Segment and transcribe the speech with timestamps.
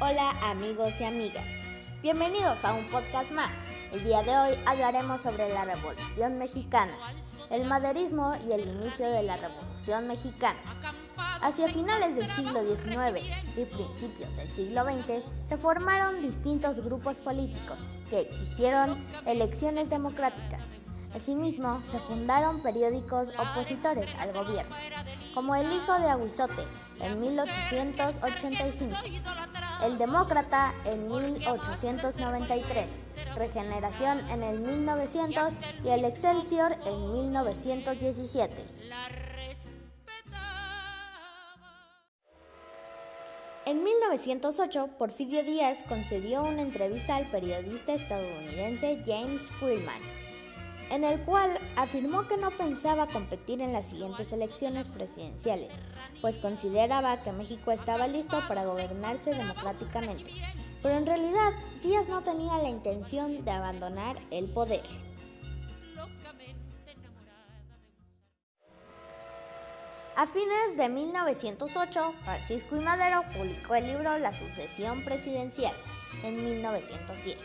[0.00, 1.44] Hola amigos y amigas,
[2.02, 3.50] bienvenidos a un podcast más.
[3.92, 6.92] El día de hoy hablaremos sobre la Revolución Mexicana,
[7.50, 10.60] el maderismo y el inicio de la Revolución Mexicana.
[11.42, 13.26] Hacia finales del siglo XIX
[13.56, 18.96] y principios del siglo XX se formaron distintos grupos políticos que exigieron
[19.26, 20.70] elecciones democráticas
[21.14, 24.76] Asimismo, se fundaron periódicos opositores al gobierno,
[25.34, 26.62] como El Hijo de Aguizote
[27.00, 28.96] en 1885,
[29.84, 32.90] El Demócrata en 1893,
[33.36, 35.52] Regeneración en el 1900
[35.84, 38.54] y El Excelsior en 1917.
[43.66, 50.27] En 1908, Porfirio Díaz concedió una entrevista al periodista estadounidense James Freeman
[50.90, 55.72] en el cual afirmó que no pensaba competir en las siguientes elecciones presidenciales,
[56.20, 60.30] pues consideraba que México estaba listo para gobernarse democráticamente.
[60.82, 64.82] Pero en realidad, Díaz no tenía la intención de abandonar el poder.
[70.16, 72.80] A fines de 1908, Francisco I.
[72.80, 75.74] Madero publicó el libro La sucesión presidencial
[76.24, 77.38] en 1910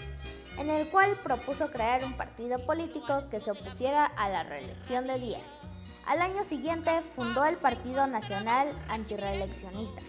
[0.58, 5.20] en el cual propuso crear un partido político que se opusiera a la reelección de
[5.20, 5.60] Díaz.
[6.06, 10.02] Al año siguiente fundó el Partido Nacional Antireeleccionista,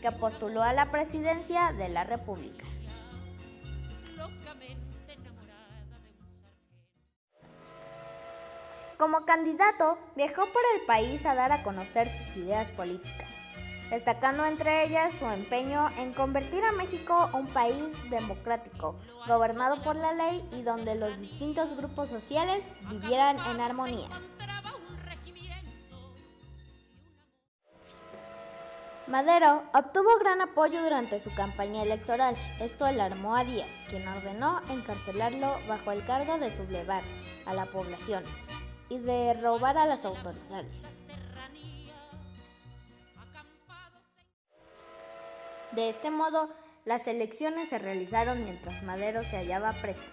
[0.00, 2.64] que postuló a la presidencia de la República.
[8.96, 13.43] Como candidato, viajó por el país a dar a conocer sus ideas políticas
[13.90, 18.96] destacando entre ellas su empeño en convertir a México un país democrático,
[19.26, 24.08] gobernado por la ley y donde los distintos grupos sociales vivieran en armonía.
[29.06, 32.34] Madero obtuvo gran apoyo durante su campaña electoral.
[32.58, 37.02] Esto alarmó a Díaz, quien ordenó encarcelarlo bajo el cargo de sublevar
[37.44, 38.24] a la población
[38.88, 41.04] y de robar a las autoridades.
[45.74, 46.50] De este modo,
[46.84, 50.04] las elecciones se realizaron mientras Madero se hallaba preso.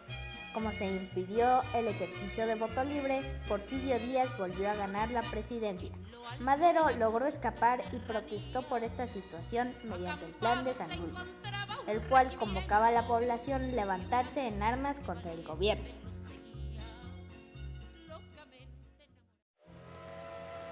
[0.55, 5.91] Como se impidió el ejercicio de voto libre, Porfirio Díaz volvió a ganar la presidencia.
[6.39, 11.17] Madero logró escapar y protestó por esta situación mediante el Plan de San Luis,
[11.85, 15.85] el cual convocaba a la población a levantarse en armas contra el gobierno.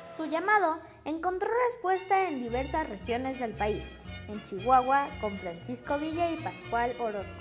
[0.10, 3.84] Su llamado encontró respuesta en diversas regiones del país,
[4.30, 7.34] en Chihuahua con Francisco Villa y Pascual Orozco,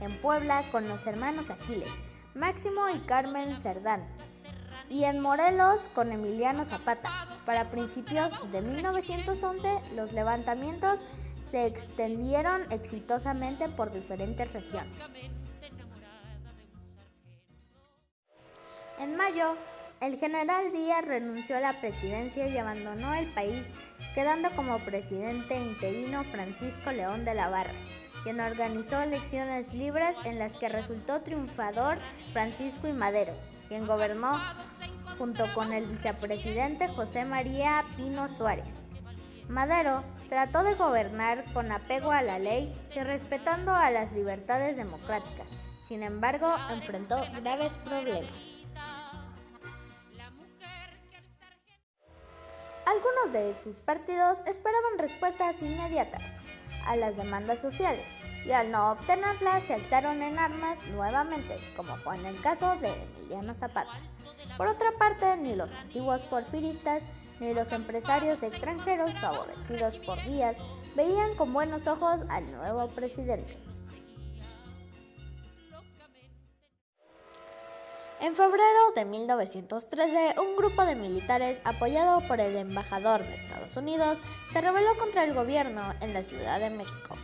[0.00, 1.88] en Puebla con los hermanos Aquiles,
[2.34, 4.06] Máximo y Carmen Cerdán,
[4.88, 7.28] y en Morelos con Emiliano Zapata.
[7.46, 11.00] Para principios de 1911, los levantamientos
[11.50, 14.92] se extendieron exitosamente por diferentes regiones.
[18.98, 19.56] En mayo,
[20.00, 23.66] el general Díaz renunció a la presidencia y abandonó el país,
[24.14, 27.72] quedando como presidente interino Francisco León de la Barra,
[28.22, 31.98] quien organizó elecciones libres en las que resultó triunfador
[32.32, 33.32] Francisco y Madero,
[33.68, 34.38] quien gobernó
[35.18, 38.66] junto con el vicepresidente José María Pino Suárez.
[39.48, 45.48] Madero trató de gobernar con apego a la ley y respetando a las libertades democráticas.
[45.88, 48.61] Sin embargo, enfrentó graves problemas.
[52.92, 56.22] Algunos de sus partidos esperaban respuestas inmediatas
[56.86, 58.04] a las demandas sociales
[58.44, 62.92] y al no obtenerlas se alzaron en armas nuevamente, como fue en el caso de
[62.92, 63.98] Emiliano Zapata.
[64.58, 67.02] Por otra parte, ni los antiguos porfiristas
[67.40, 70.58] ni los empresarios extranjeros favorecidos por Díaz
[70.94, 73.71] veían con buenos ojos al nuevo presidente.
[78.22, 84.16] En febrero de 1913, un grupo de militares apoyado por el embajador de Estados Unidos
[84.52, 87.16] se rebeló contra el gobierno en la Ciudad de México.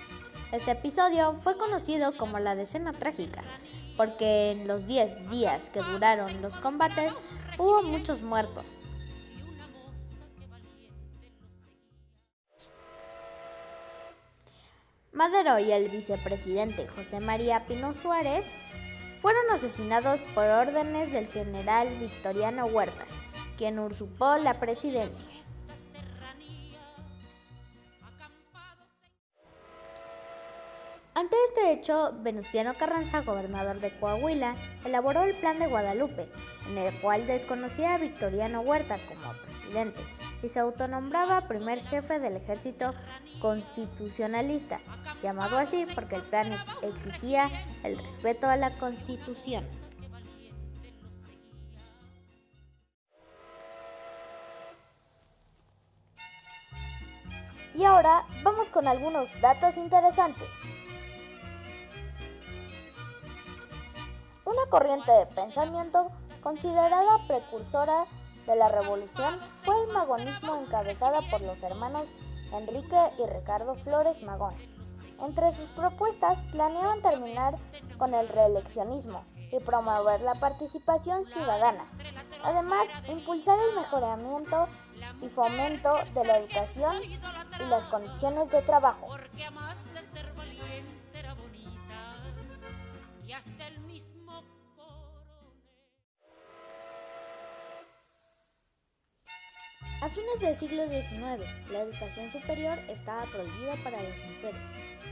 [0.51, 3.45] Este episodio fue conocido como la Decena Trágica,
[3.97, 7.13] porque en los 10 días que duraron los combates
[7.59, 8.65] hubo muchos muertos.
[15.13, 18.45] Madero y el vicepresidente José María Pino Suárez
[19.21, 23.05] fueron asesinados por órdenes del general Victoriano Huerta,
[23.57, 25.27] quien usurpó la presidencia.
[31.15, 34.55] Ante este hecho, Venustiano Carranza, gobernador de Coahuila,
[34.85, 36.29] elaboró el Plan de Guadalupe,
[36.69, 40.01] en el cual desconocía a Victoriano Huerta como presidente
[40.45, 42.95] y se autonombraba primer jefe del ejército
[43.41, 44.81] constitucionalista,
[45.23, 47.51] llamado así porque el plan exigía
[47.83, 49.65] el respeto a la constitución.
[57.75, 60.49] Y ahora vamos con algunos datos interesantes.
[64.45, 66.11] Una corriente de pensamiento
[66.43, 68.07] considerada precursora
[68.47, 72.13] de la revolución fue el magonismo encabezada por los hermanos
[72.53, 74.55] Enrique y Ricardo Flores Magón.
[75.21, 77.57] Entre sus propuestas planeaban terminar
[77.99, 81.87] con el reeleccionismo y promover la participación ciudadana.
[82.45, 84.69] Además, impulsar el mejoramiento
[85.21, 89.09] y fomento de la educación y las condiciones de trabajo.
[100.01, 104.61] A fines del siglo XIX, la educación superior estaba prohibida para las mujeres.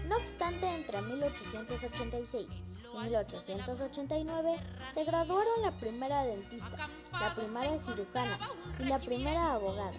[0.06, 2.46] No obstante, entre 1886
[2.94, 4.56] y 1889
[4.94, 8.38] se graduaron la primera dentista, la primera cirujana
[8.78, 9.98] y la primera abogada.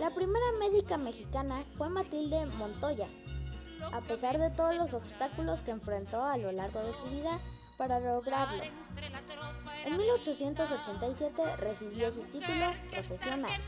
[0.00, 3.06] La primera médica mexicana fue Matilde Montoya.
[3.92, 7.38] A pesar de todos los obstáculos que enfrentó a lo largo de su vida,
[7.76, 8.62] para lograrlo.
[9.84, 13.60] En 1887 recibió su título profesional.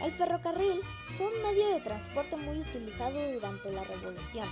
[0.00, 0.80] El ferrocarril
[1.16, 4.48] fue un medio de transporte muy utilizado durante la Revolución.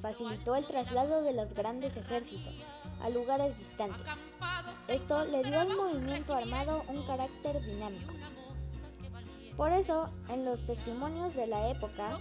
[0.00, 2.54] Facilitó el traslado de los grandes ejércitos
[3.02, 4.06] a lugares distantes.
[4.86, 8.14] Esto le dio al movimiento armado un carácter dinámico.
[9.58, 12.18] Por eso, en los testimonios de la época,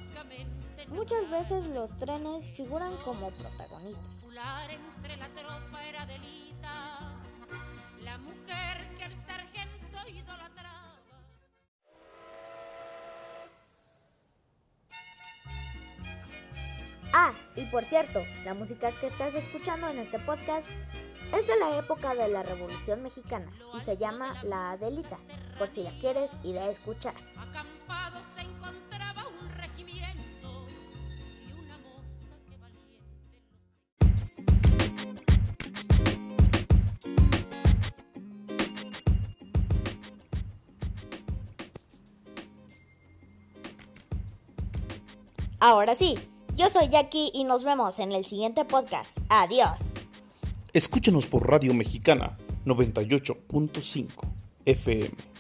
[0.88, 4.24] muchas veces los trenes figuran como protagonistas.
[17.14, 20.70] Ah, y por cierto, la música que estás escuchando en este podcast
[21.36, 25.18] es de la época de la Revolución Mexicana y se llama La Adelita,
[25.58, 27.16] por si la quieres ir a escuchar.
[45.60, 46.16] Ahora sí,
[46.56, 49.18] yo soy Jackie y nos vemos en el siguiente podcast.
[49.30, 49.96] Adiós.
[50.72, 54.08] Escúchanos por Radio Mexicana 98.5
[54.66, 55.37] FM.